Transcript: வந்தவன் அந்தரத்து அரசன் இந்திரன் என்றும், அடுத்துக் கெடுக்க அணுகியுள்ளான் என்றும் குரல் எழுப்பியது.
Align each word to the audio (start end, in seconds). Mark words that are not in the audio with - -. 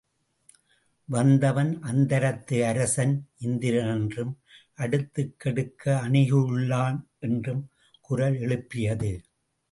வந்தவன் 1.09 1.81
அந்தரத்து 1.81 2.65
அரசன் 2.65 3.27
இந்திரன் 3.37 3.91
என்றும், 3.97 4.31
அடுத்துக் 4.75 5.39
கெடுக்க 5.39 6.01
அணுகியுள்ளான் 6.07 6.99
என்றும் 7.19 7.69
குரல் 8.01 8.39
எழுப்பியது. 8.39 9.11